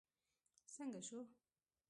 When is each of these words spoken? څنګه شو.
څنګه 0.73 0.99
شو. 1.07 1.19